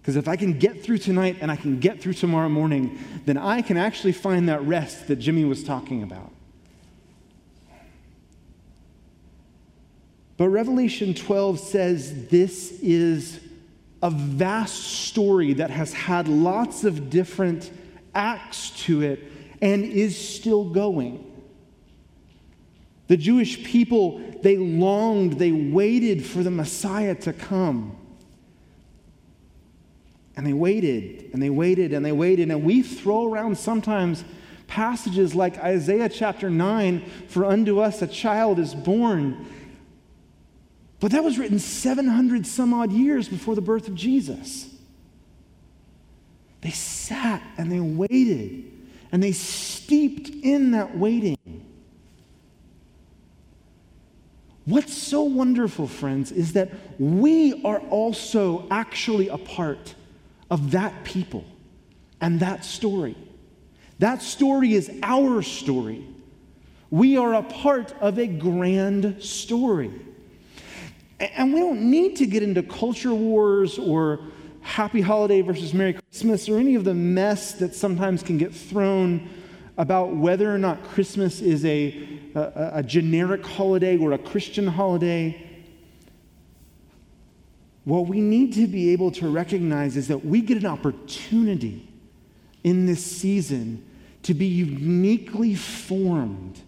Because 0.00 0.14
if 0.14 0.28
I 0.28 0.36
can 0.36 0.58
get 0.58 0.84
through 0.84 0.98
tonight 0.98 1.38
and 1.40 1.50
I 1.50 1.56
can 1.56 1.80
get 1.80 2.00
through 2.00 2.12
tomorrow 2.12 2.48
morning, 2.48 2.98
then 3.24 3.36
I 3.36 3.60
can 3.62 3.76
actually 3.76 4.12
find 4.12 4.48
that 4.48 4.62
rest 4.62 5.08
that 5.08 5.16
Jimmy 5.16 5.44
was 5.44 5.64
talking 5.64 6.04
about. 6.04 6.30
But 10.36 10.50
Revelation 10.50 11.14
12 11.14 11.58
says 11.58 12.28
this 12.28 12.72
is 12.82 13.40
a 14.02 14.10
vast 14.10 14.76
story 15.08 15.54
that 15.54 15.70
has 15.70 15.92
had 15.92 16.28
lots 16.28 16.84
of 16.84 17.10
different 17.10 17.70
acts 18.14 18.70
to 18.84 19.02
it 19.02 19.20
and 19.62 19.84
is 19.84 20.16
still 20.16 20.64
going. 20.64 21.22
The 23.08 23.16
Jewish 23.16 23.62
people, 23.64 24.20
they 24.42 24.56
longed, 24.56 25.34
they 25.34 25.52
waited 25.52 26.24
for 26.24 26.42
the 26.42 26.50
Messiah 26.50 27.14
to 27.16 27.32
come. 27.32 27.96
And 30.36 30.46
they 30.46 30.52
waited, 30.52 31.30
and 31.32 31.40
they 31.40 31.48
waited, 31.48 31.92
and 31.92 32.04
they 32.04 32.12
waited. 32.12 32.50
And 32.50 32.64
we 32.64 32.82
throw 32.82 33.32
around 33.32 33.56
sometimes 33.56 34.24
passages 34.66 35.34
like 35.34 35.56
Isaiah 35.58 36.08
chapter 36.08 36.50
9 36.50 37.02
for 37.28 37.44
unto 37.44 37.78
us 37.78 38.02
a 38.02 38.06
child 38.06 38.58
is 38.58 38.74
born. 38.74 39.46
But 40.98 41.12
that 41.12 41.22
was 41.22 41.38
written 41.38 41.58
700 41.58 42.46
some 42.46 42.72
odd 42.72 42.90
years 42.90 43.28
before 43.28 43.54
the 43.54 43.60
birth 43.60 43.88
of 43.88 43.94
Jesus. 43.94 44.70
They 46.62 46.70
sat 46.70 47.42
and 47.58 47.70
they 47.70 47.80
waited, 47.80 48.64
and 49.12 49.22
they 49.22 49.32
steeped 49.32 50.28
in 50.28 50.72
that 50.72 50.96
waiting. 50.96 51.36
What's 54.64 54.96
so 54.96 55.22
wonderful, 55.22 55.86
friends, 55.86 56.32
is 56.32 56.54
that 56.54 56.70
we 56.98 57.62
are 57.62 57.78
also 57.78 58.66
actually 58.70 59.28
a 59.28 59.38
part 59.38 59.94
of 60.50 60.72
that 60.72 61.04
people 61.04 61.44
and 62.20 62.40
that 62.40 62.64
story. 62.64 63.16
That 64.00 64.22
story 64.22 64.74
is 64.74 64.90
our 65.02 65.42
story. 65.42 66.04
We 66.90 67.16
are 67.16 67.34
a 67.34 67.42
part 67.42 67.94
of 68.00 68.18
a 68.18 68.26
grand 68.26 69.22
story. 69.22 69.92
And 71.18 71.54
we 71.54 71.60
don't 71.60 71.90
need 71.90 72.16
to 72.16 72.26
get 72.26 72.42
into 72.42 72.62
culture 72.62 73.14
wars 73.14 73.78
or 73.78 74.20
happy 74.60 75.00
holiday 75.00 75.40
versus 75.40 75.72
Merry 75.72 75.94
Christmas 75.94 76.48
or 76.48 76.58
any 76.58 76.74
of 76.74 76.84
the 76.84 76.94
mess 76.94 77.52
that 77.54 77.74
sometimes 77.74 78.22
can 78.22 78.36
get 78.36 78.54
thrown 78.54 79.28
about 79.78 80.16
whether 80.16 80.52
or 80.52 80.58
not 80.58 80.82
Christmas 80.82 81.40
is 81.40 81.64
a, 81.64 82.08
a, 82.34 82.70
a 82.74 82.82
generic 82.82 83.46
holiday 83.46 83.96
or 83.96 84.12
a 84.12 84.18
Christian 84.18 84.66
holiday. 84.66 85.42
What 87.84 88.08
we 88.08 88.20
need 88.20 88.54
to 88.54 88.66
be 88.66 88.90
able 88.90 89.12
to 89.12 89.28
recognize 89.28 89.96
is 89.96 90.08
that 90.08 90.24
we 90.24 90.40
get 90.40 90.58
an 90.58 90.66
opportunity 90.66 91.88
in 92.64 92.86
this 92.86 93.04
season 93.04 93.84
to 94.24 94.34
be 94.34 94.46
uniquely 94.46 95.54
formed 95.54 96.60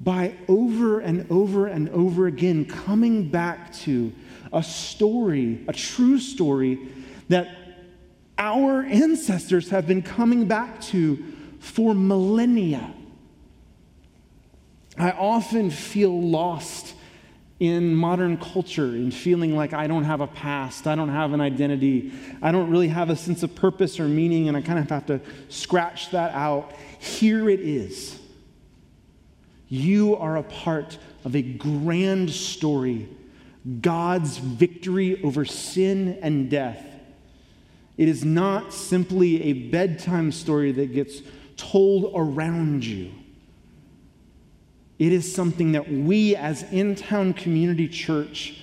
by 0.00 0.34
over 0.46 1.00
and 1.00 1.30
over 1.30 1.66
and 1.66 1.88
over 1.90 2.26
again 2.26 2.64
coming 2.64 3.28
back 3.28 3.72
to 3.72 4.12
a 4.52 4.62
story, 4.62 5.64
a 5.66 5.72
true 5.72 6.18
story 6.18 6.78
that 7.28 7.48
our 8.38 8.82
ancestors 8.82 9.70
have 9.70 9.86
been 9.86 10.02
coming 10.02 10.46
back 10.46 10.80
to 10.80 11.22
for 11.58 11.94
millennia. 11.94 12.94
I 14.96 15.10
often 15.10 15.70
feel 15.70 16.20
lost 16.20 16.94
in 17.58 17.92
modern 17.92 18.36
culture 18.36 18.94
in 18.94 19.10
feeling 19.10 19.56
like 19.56 19.72
I 19.72 19.88
don't 19.88 20.04
have 20.04 20.20
a 20.20 20.28
past, 20.28 20.86
I 20.86 20.94
don't 20.94 21.08
have 21.08 21.32
an 21.32 21.40
identity, 21.40 22.12
I 22.40 22.52
don't 22.52 22.70
really 22.70 22.88
have 22.88 23.10
a 23.10 23.16
sense 23.16 23.42
of 23.42 23.54
purpose 23.56 23.98
or 23.98 24.06
meaning, 24.06 24.46
and 24.46 24.56
I 24.56 24.60
kind 24.60 24.78
of 24.78 24.88
have 24.90 25.06
to 25.06 25.20
scratch 25.48 26.10
that 26.10 26.32
out. 26.34 26.72
Here 27.00 27.50
it 27.50 27.60
is 27.60 28.17
you 29.68 30.16
are 30.16 30.36
a 30.36 30.42
part 30.42 30.98
of 31.24 31.34
a 31.34 31.42
grand 31.42 32.30
story 32.30 33.08
God's 33.80 34.38
victory 34.38 35.22
over 35.22 35.44
sin 35.44 36.18
and 36.22 36.48
death. 36.48 36.84
It 37.96 38.08
is 38.08 38.24
not 38.24 38.72
simply 38.72 39.42
a 39.42 39.52
bedtime 39.52 40.32
story 40.32 40.72
that 40.72 40.92
gets 40.92 41.20
told 41.56 42.12
around 42.14 42.84
you. 42.84 43.10
It 44.98 45.12
is 45.12 45.32
something 45.32 45.72
that 45.72 45.90
we, 45.90 46.34
as 46.34 46.62
in 46.72 46.94
town 46.94 47.34
community 47.34 47.88
church, 47.88 48.62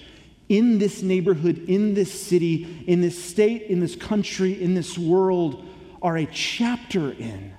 in 0.50 0.80
this 0.80 1.02
neighborhood, 1.02 1.66
in 1.68 1.94
this 1.94 2.12
city, 2.12 2.84
in 2.88 3.02
this 3.02 3.22
state, 3.22 3.64
in 3.64 3.80
this 3.80 3.96
country, 3.96 4.62
in 4.62 4.74
this 4.74 4.98
world, 4.98 5.66
are 6.02 6.18
a 6.18 6.26
chapter 6.26 7.12
in. 7.12 7.54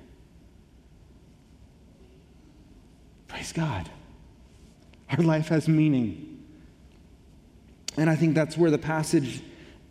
Praise 3.37 3.53
God. 3.53 3.91
Our 5.11 5.23
life 5.23 5.49
has 5.49 5.69
meaning. 5.69 6.43
And 7.99 8.09
I 8.09 8.17
think 8.17 8.35
that's 8.35 8.57
where 8.57 8.71
the 8.71 8.79
passage 8.79 9.43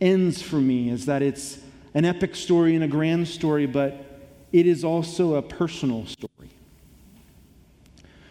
ends 0.01 0.41
for 0.41 0.55
me 0.55 0.89
is 0.89 1.05
that 1.05 1.21
it's 1.21 1.59
an 1.93 2.05
epic 2.05 2.33
story 2.33 2.73
and 2.73 2.83
a 2.83 2.87
grand 2.87 3.27
story, 3.27 3.67
but 3.67 4.03
it 4.51 4.65
is 4.65 4.83
also 4.83 5.35
a 5.35 5.43
personal 5.43 6.07
story. 6.07 6.49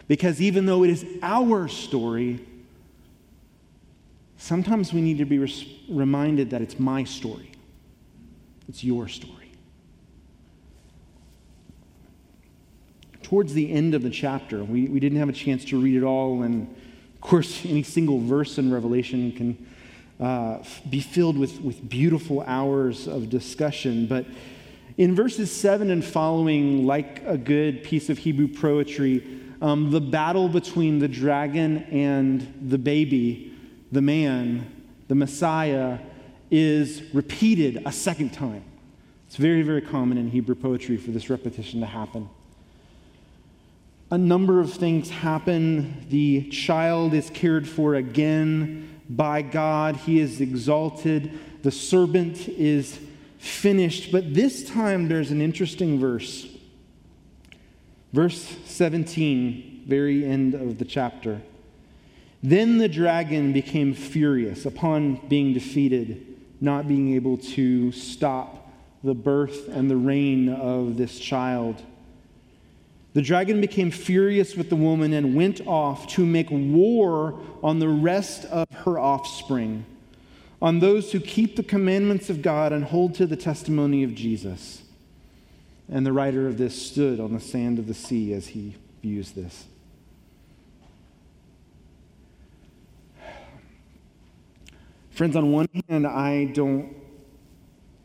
Because 0.09 0.41
even 0.41 0.65
though 0.65 0.83
it 0.83 0.89
is 0.89 1.05
our 1.21 1.69
story, 1.69 2.45
sometimes 4.35 4.91
we 4.91 4.99
need 4.99 5.19
to 5.19 5.25
be 5.25 5.39
res- 5.39 5.65
reminded 5.87 6.49
that 6.49 6.61
it's 6.61 6.77
my 6.77 7.05
story, 7.05 7.51
it's 8.67 8.83
your 8.83 9.07
story. 9.07 9.44
Towards 13.25 13.55
the 13.55 13.71
end 13.71 13.95
of 13.95 14.03
the 14.03 14.09
chapter. 14.11 14.63
We, 14.63 14.87
we 14.87 14.99
didn't 14.99 15.17
have 15.17 15.29
a 15.29 15.33
chance 15.33 15.65
to 15.65 15.81
read 15.81 15.95
it 15.95 16.03
all, 16.03 16.43
and 16.43 16.67
of 17.15 17.21
course, 17.21 17.65
any 17.65 17.81
single 17.81 18.19
verse 18.19 18.59
in 18.59 18.71
Revelation 18.71 19.31
can 19.31 19.67
uh, 20.23 20.63
be 20.91 20.99
filled 20.99 21.35
with, 21.35 21.59
with 21.59 21.89
beautiful 21.89 22.41
hours 22.41 23.07
of 23.07 23.31
discussion. 23.31 24.05
But 24.05 24.27
in 24.97 25.15
verses 25.15 25.51
7 25.51 25.89
and 25.89 26.05
following, 26.05 26.85
like 26.85 27.23
a 27.25 27.35
good 27.35 27.83
piece 27.83 28.11
of 28.11 28.19
Hebrew 28.19 28.47
poetry, 28.47 29.41
um, 29.59 29.89
the 29.89 30.01
battle 30.01 30.47
between 30.47 30.99
the 30.99 31.07
dragon 31.07 31.77
and 31.85 32.69
the 32.69 32.77
baby, 32.77 33.57
the 33.91 34.03
man, 34.03 34.71
the 35.07 35.15
Messiah, 35.15 35.97
is 36.51 37.01
repeated 37.11 37.81
a 37.87 37.91
second 37.91 38.33
time. 38.33 38.63
It's 39.25 39.37
very, 39.37 39.63
very 39.63 39.81
common 39.81 40.19
in 40.19 40.29
Hebrew 40.29 40.53
poetry 40.53 40.97
for 40.97 41.09
this 41.09 41.31
repetition 41.31 41.79
to 41.79 41.87
happen 41.87 42.29
a 44.15 44.17
number 44.17 44.61
of 44.61 44.71
things 44.71 45.09
happen. 45.09 46.05
The 46.09 46.47
child 46.47 47.13
is 47.13 47.29
cared 47.31 47.67
for 47.67 47.95
again 47.95 49.01
by 49.09 49.41
God, 49.41 49.97
he 49.97 50.21
is 50.21 50.39
exalted, 50.39 51.37
the 51.63 51.71
servant 51.71 52.47
is 52.47 52.97
finished. 53.39 54.13
But 54.13 54.33
this 54.33 54.63
time 54.63 55.09
there's 55.09 55.31
an 55.31 55.41
interesting 55.41 55.99
verse. 55.99 56.47
Verse 58.13 58.55
17, 58.63 59.83
very 59.85 60.23
end 60.23 60.53
of 60.53 60.77
the 60.77 60.85
chapter. 60.85 61.41
Then 62.41 62.77
the 62.77 62.87
dragon 62.87 63.51
became 63.51 63.93
furious 63.93 64.65
upon 64.65 65.27
being 65.27 65.51
defeated, 65.51 66.25
not 66.61 66.87
being 66.87 67.15
able 67.15 67.37
to 67.37 67.91
stop 67.91 68.71
the 69.03 69.13
birth 69.13 69.67
and 69.67 69.91
the 69.91 69.97
reign 69.97 70.47
of 70.47 70.95
this 70.95 71.19
child. 71.19 71.83
The 73.15 73.21
dragon 73.21 73.61
became 73.61 73.91
furious 73.91 74.57
with 74.57 74.69
the 74.69 74.75
woman 74.75 75.13
and 75.13 75.35
went 75.35 75.65
off 75.65 76.05
to 76.15 76.25
make 76.25 76.51
war 76.51 77.39
on 77.63 77.79
the 77.79 77.87
rest 77.87 78.43
of 78.43 78.69
her 78.69 78.99
offspring, 78.99 79.85
on 80.61 80.79
those 80.79 81.13
who 81.13 81.21
keep 81.21 81.55
the 81.55 81.63
commandments 81.63 82.29
of 82.29 82.41
God 82.41 82.73
and 82.73 82.83
hold 82.83 83.15
to 83.15 83.25
the 83.25 83.37
testimony 83.37 84.03
of 84.03 84.13
Jesus. 84.15 84.81
And 85.87 86.05
the 86.05 86.11
writer 86.11 86.45
of 86.45 86.57
this 86.57 86.89
stood 86.89 87.21
on 87.21 87.31
the 87.31 87.39
sand 87.39 87.79
of 87.79 87.87
the 87.87 87.93
sea 87.93 88.33
as 88.33 88.47
he 88.47 88.75
views 89.01 89.31
this. 89.31 89.63
Friends, 95.11 95.37
on 95.37 95.53
one 95.53 95.69
hand, 95.87 96.05
I 96.05 96.45
don't, 96.45 96.93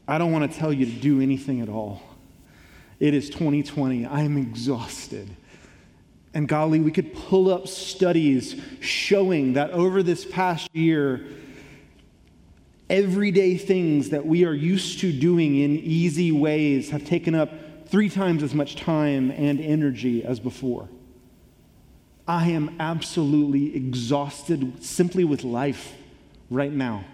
I 0.07 0.19
don't 0.19 0.31
want 0.31 0.53
to 0.53 0.57
tell 0.57 0.73
you 0.73 0.87
to 0.87 0.93
do 0.93 1.21
anything 1.21 1.61
at 1.61 1.69
all. 1.69 2.01
It 3.01 3.15
is 3.15 3.31
2020. 3.31 4.05
I 4.05 4.21
am 4.21 4.37
exhausted. 4.37 5.29
And 6.35 6.47
golly, 6.47 6.79
we 6.81 6.93
could 6.93 7.13
pull 7.15 7.53
up 7.53 7.67
studies 7.67 8.61
showing 8.81 9.55
that 9.55 9.71
over 9.71 10.03
this 10.03 10.25
past 10.25 10.69
year, 10.75 11.27
everyday 12.89 13.57
things 13.57 14.11
that 14.11 14.27
we 14.27 14.45
are 14.45 14.53
used 14.53 15.01
to 15.01 15.13
doing 15.13 15.57
in 15.57 15.77
easy 15.79 16.31
ways 16.31 16.91
have 16.91 17.05
taken 17.05 17.35
up 17.35 17.51
three 17.89 18.09
times 18.09 18.43
as 18.43 18.55
much 18.55 18.77
time 18.77 19.31
and 19.31 19.61
energy 19.61 20.25
as 20.25 20.39
before. 20.39 20.89
I 22.29 22.51
am 22.51 22.77
absolutely 22.79 23.75
exhausted 23.75 24.85
simply 24.85 25.25
with 25.25 25.43
life 25.43 25.95
right 26.49 26.73
now. 26.73 27.05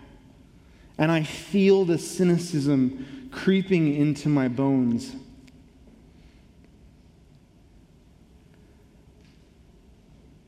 And 0.98 1.10
I 1.10 1.22
feel 1.22 1.84
the 1.86 1.96
cynicism 1.96 3.30
creeping 3.30 3.94
into 3.94 4.28
my 4.28 4.48
bones. 4.48 5.14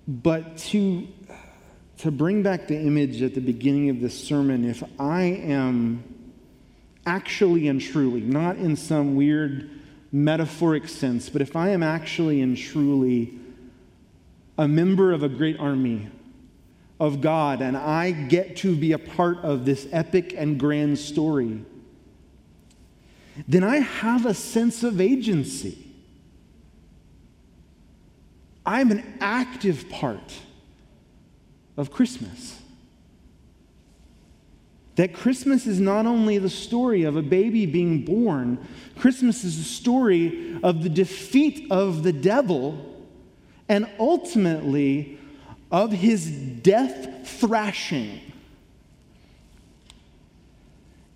But 0.08 0.56
to, 0.56 1.06
to 1.98 2.10
bring 2.10 2.42
back 2.42 2.66
the 2.66 2.80
image 2.80 3.20
at 3.20 3.34
the 3.34 3.42
beginning 3.42 3.90
of 3.90 4.00
this 4.00 4.18
sermon, 4.18 4.64
if 4.64 4.82
I 4.98 5.22
am 5.22 6.02
actually 7.04 7.68
and 7.68 7.78
truly, 7.78 8.22
not 8.22 8.56
in 8.56 8.74
some 8.74 9.16
weird 9.16 9.70
metaphoric 10.10 10.88
sense, 10.88 11.28
but 11.28 11.42
if 11.42 11.54
I 11.54 11.68
am 11.70 11.82
actually 11.82 12.40
and 12.40 12.56
truly 12.56 13.38
a 14.56 14.66
member 14.66 15.12
of 15.12 15.22
a 15.22 15.28
great 15.28 15.60
army 15.60 16.08
of 16.98 17.20
God 17.20 17.60
and 17.60 17.76
I 17.76 18.10
get 18.10 18.56
to 18.58 18.74
be 18.74 18.92
a 18.92 18.98
part 18.98 19.38
of 19.38 19.66
this 19.66 19.86
epic 19.92 20.34
and 20.34 20.58
grand 20.58 20.98
story, 20.98 21.60
then 23.46 23.62
I 23.62 23.76
have 23.76 24.24
a 24.24 24.32
sense 24.32 24.82
of 24.82 25.02
agency. 25.02 25.87
I'm 28.68 28.90
an 28.90 29.02
active 29.18 29.88
part 29.88 30.34
of 31.78 31.90
Christmas. 31.90 32.60
That 34.96 35.14
Christmas 35.14 35.66
is 35.66 35.80
not 35.80 36.04
only 36.04 36.36
the 36.36 36.50
story 36.50 37.04
of 37.04 37.16
a 37.16 37.22
baby 37.22 37.64
being 37.64 38.04
born, 38.04 38.58
Christmas 38.98 39.42
is 39.42 39.56
the 39.56 39.64
story 39.64 40.60
of 40.62 40.82
the 40.82 40.90
defeat 40.90 41.72
of 41.72 42.02
the 42.02 42.12
devil 42.12 43.06
and 43.70 43.88
ultimately 43.98 45.18
of 45.72 45.90
his 45.90 46.30
death 46.30 47.26
thrashing. 47.26 48.20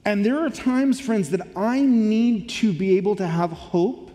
And 0.07 0.25
there 0.25 0.43
are 0.43 0.49
times, 0.49 1.01
friends, 1.01 1.29
that 1.31 1.47
I 1.55 1.81
need 1.81 2.49
to 2.49 2.73
be 2.73 2.97
able 2.97 3.15
to 3.17 3.27
have 3.27 3.51
hope 3.51 4.12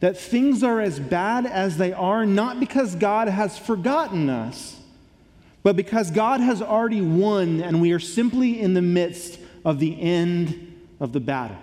that 0.00 0.16
things 0.16 0.62
are 0.62 0.80
as 0.80 1.00
bad 1.00 1.46
as 1.46 1.78
they 1.78 1.92
are, 1.92 2.26
not 2.26 2.60
because 2.60 2.94
God 2.94 3.28
has 3.28 3.58
forgotten 3.58 4.28
us, 4.28 4.78
but 5.62 5.74
because 5.74 6.10
God 6.10 6.40
has 6.40 6.60
already 6.60 7.00
won 7.00 7.60
and 7.60 7.80
we 7.80 7.92
are 7.92 7.98
simply 7.98 8.60
in 8.60 8.74
the 8.74 8.82
midst 8.82 9.38
of 9.64 9.80
the 9.80 10.00
end 10.00 10.80
of 11.00 11.12
the 11.12 11.20
battle. 11.20 11.58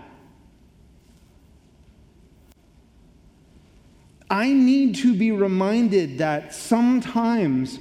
I 4.29 4.51
need 4.51 4.95
to 4.95 5.13
be 5.13 5.31
reminded 5.31 6.17
that 6.17 6.55
sometimes 6.55 7.77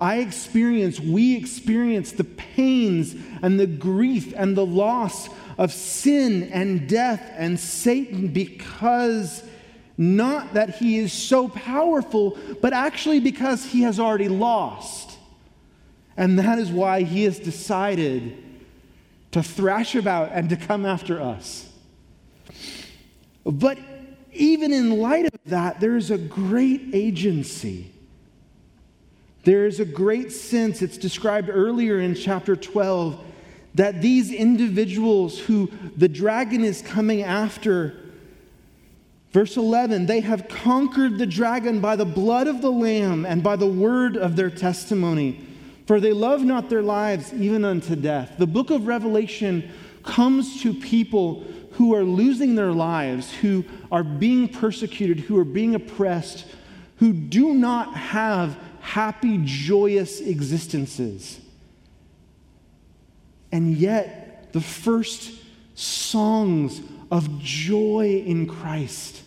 I 0.00 0.16
experience, 0.16 0.98
we 0.98 1.36
experience 1.36 2.10
the 2.10 2.24
pains 2.24 3.14
and 3.40 3.60
the 3.60 3.68
grief 3.68 4.34
and 4.36 4.56
the 4.56 4.66
loss 4.66 5.28
of 5.58 5.72
sin 5.72 6.50
and 6.52 6.88
death 6.88 7.30
and 7.36 7.58
Satan 7.58 8.28
because 8.28 9.44
not 9.96 10.54
that 10.54 10.76
he 10.76 10.98
is 10.98 11.12
so 11.12 11.48
powerful, 11.48 12.38
but 12.60 12.72
actually 12.72 13.20
because 13.20 13.64
he 13.64 13.82
has 13.82 14.00
already 14.00 14.28
lost. 14.28 15.18
And 16.16 16.38
that 16.38 16.58
is 16.58 16.70
why 16.70 17.02
he 17.02 17.24
has 17.24 17.38
decided 17.38 18.42
to 19.32 19.42
thrash 19.42 19.94
about 19.94 20.30
and 20.32 20.48
to 20.50 20.56
come 20.56 20.84
after 20.84 21.20
us. 21.20 21.70
But 23.44 23.78
even 24.32 24.72
in 24.72 24.98
light 24.98 25.26
of 25.26 25.40
that, 25.46 25.80
there 25.80 25.96
is 25.96 26.10
a 26.10 26.18
great 26.18 26.90
agency. 26.92 27.90
There 29.44 29.66
is 29.66 29.80
a 29.80 29.84
great 29.84 30.30
sense, 30.32 30.82
it's 30.82 30.96
described 30.96 31.50
earlier 31.50 31.98
in 31.98 32.14
chapter 32.14 32.54
12, 32.54 33.18
that 33.74 34.00
these 34.00 34.30
individuals 34.30 35.38
who 35.38 35.70
the 35.96 36.08
dragon 36.08 36.62
is 36.62 36.82
coming 36.82 37.22
after 37.22 38.01
Verse 39.32 39.56
11, 39.56 40.06
they 40.06 40.20
have 40.20 40.46
conquered 40.48 41.16
the 41.16 41.26
dragon 41.26 41.80
by 41.80 41.96
the 41.96 42.04
blood 42.04 42.46
of 42.46 42.60
the 42.60 42.70
Lamb 42.70 43.24
and 43.24 43.42
by 43.42 43.56
the 43.56 43.66
word 43.66 44.16
of 44.16 44.36
their 44.36 44.50
testimony, 44.50 45.40
for 45.86 46.00
they 46.00 46.12
love 46.12 46.42
not 46.42 46.68
their 46.68 46.82
lives 46.82 47.32
even 47.32 47.64
unto 47.64 47.96
death. 47.96 48.34
The 48.36 48.46
book 48.46 48.70
of 48.70 48.86
Revelation 48.86 49.70
comes 50.02 50.60
to 50.62 50.74
people 50.74 51.44
who 51.72 51.94
are 51.94 52.04
losing 52.04 52.54
their 52.54 52.72
lives, 52.72 53.32
who 53.32 53.64
are 53.90 54.04
being 54.04 54.48
persecuted, 54.48 55.20
who 55.20 55.38
are 55.38 55.44
being 55.44 55.74
oppressed, 55.74 56.44
who 56.96 57.14
do 57.14 57.54
not 57.54 57.94
have 57.94 58.58
happy, 58.80 59.40
joyous 59.44 60.20
existences. 60.20 61.40
And 63.50 63.76
yet, 63.76 64.52
the 64.52 64.60
first 64.60 65.32
songs 65.74 66.82
of 67.10 67.38
joy 67.38 68.22
in 68.26 68.46
Christ 68.46 69.21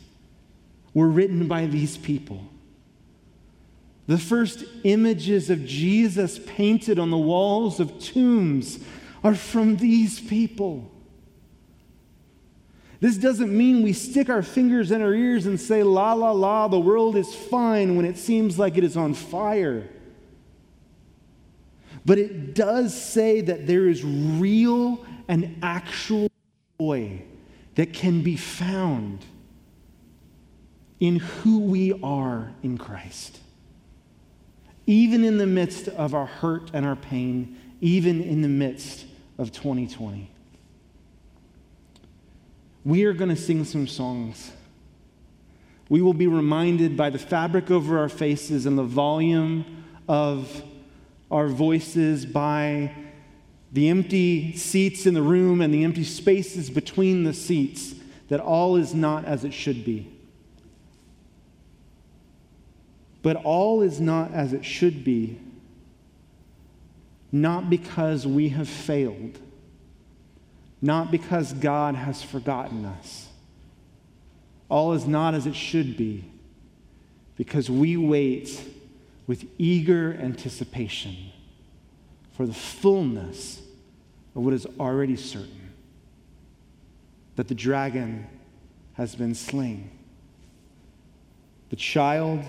were 0.96 1.08
written 1.08 1.48
by 1.48 1.68
these 1.68 1.98
people. 1.98 2.44
The 4.08 4.18
first 4.18 4.64
images 4.84 5.52
of 5.52 5.66
Jesus 5.66 6.40
painted 6.40 6.98
on 6.98 7.12
the 7.12 7.18
walls 7.18 7.80
of 7.80 8.00
tombs 8.00 8.80
are 9.24 9.36
from 9.36 9.78
these 9.78 10.20
people. 10.20 10.92
This 13.00 13.18
doesn't 13.18 13.56
mean 13.56 13.84
we 13.84 13.94
stick 13.94 14.30
our 14.30 14.42
fingers 14.42 14.92
in 14.92 15.02
our 15.02 15.14
ears 15.14 15.46
and 15.46 15.60
say, 15.60 15.84
la, 15.84 16.14
la, 16.14 16.32
la, 16.32 16.68
the 16.68 16.80
world 16.80 17.16
is 17.16 17.36
fine 17.36 17.98
when 17.98 18.06
it 18.06 18.18
seems 18.18 18.58
like 18.58 18.78
it 18.78 18.84
is 18.84 18.96
on 18.96 19.14
fire. 19.14 19.90
But 22.06 22.20
it 22.20 22.54
does 22.56 23.00
say 23.00 23.42
that 23.42 23.68
there 23.68 23.90
is 23.90 24.04
real 24.04 25.06
and 25.28 25.60
actual 25.62 26.30
joy 26.80 27.24
that 27.74 27.92
can 27.92 28.22
be 28.22 28.38
found 28.38 29.26
in 31.06 31.18
who 31.18 31.60
we 31.60 31.94
are 32.02 32.52
in 32.64 32.80
Christ. 32.80 33.40
Even 34.88 35.24
in 35.24 35.38
the 35.38 35.46
midst 35.46 35.88
of 35.88 36.16
our 36.16 36.26
hurt 36.26 36.72
and 36.74 36.84
our 36.84 36.96
pain, 36.96 37.60
even 37.80 38.24
in 38.24 38.42
the 38.42 38.48
midst 38.48 39.06
of 39.38 39.52
2020. 39.52 40.32
We 42.84 43.04
are 43.04 43.14
going 43.14 43.30
to 43.30 43.36
sing 43.36 43.66
some 43.66 43.88
songs. 43.88 44.52
We 45.90 46.02
will 46.02 46.16
be 46.16 46.26
reminded 46.26 46.98
by 46.98 47.12
the 47.12 47.20
fabric 47.20 47.70
over 47.70 48.00
our 48.00 48.10
faces 48.10 48.66
and 48.66 48.76
the 48.76 48.84
volume 48.84 49.84
of 50.08 50.64
our 51.30 51.48
voices, 51.48 52.26
by 52.26 52.92
the 53.72 53.90
empty 53.90 54.58
seats 54.58 55.06
in 55.06 55.14
the 55.14 55.22
room 55.22 55.62
and 55.62 55.72
the 55.72 55.84
empty 55.84 56.04
spaces 56.04 56.72
between 56.72 57.26
the 57.26 57.34
seats, 57.34 57.94
that 58.30 58.40
all 58.40 58.76
is 58.76 58.96
not 58.96 59.26
as 59.26 59.44
it 59.44 59.54
should 59.54 59.86
be. 59.86 60.15
But 63.26 63.38
all 63.38 63.82
is 63.82 64.00
not 64.00 64.36
as 64.36 64.54
it 64.54 64.64
should 64.64 65.04
be, 65.04 65.40
not 67.32 67.72
because 67.72 68.28
we 68.28 68.50
have 68.50 68.70
failed, 68.70 69.40
not 70.80 71.10
because 71.10 71.52
God 71.52 71.96
has 71.96 72.22
forgotten 72.22 72.86
us. 72.86 73.30
All 74.70 74.94
is 74.94 75.08
not 75.08 75.34
as 75.34 75.48
it 75.48 75.56
should 75.56 75.98
be 75.98 76.26
because 77.36 77.68
we 77.68 77.98
wait 77.98 78.62
with 79.26 79.48
eager 79.58 80.14
anticipation 80.22 81.16
for 82.34 82.46
the 82.46 82.54
fullness 82.54 83.60
of 84.36 84.44
what 84.44 84.54
is 84.54 84.68
already 84.80 85.16
certain 85.16 85.72
that 87.38 87.48
the 87.48 87.56
dragon 87.56 88.28
has 88.94 89.16
been 89.16 89.34
slain. 89.34 89.90
The 91.72 91.76
child 91.76 92.46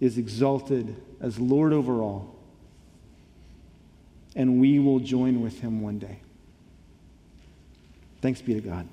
is 0.00 0.18
exalted 0.18 0.96
as 1.20 1.38
Lord 1.38 1.72
over 1.72 2.02
all, 2.02 2.34
and 4.36 4.60
we 4.60 4.78
will 4.78 4.98
join 4.98 5.42
with 5.42 5.60
him 5.60 5.80
one 5.80 5.98
day. 5.98 6.18
Thanks 8.20 8.40
be 8.40 8.54
to 8.54 8.60
God. 8.60 8.88